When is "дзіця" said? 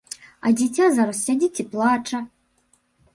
0.61-0.87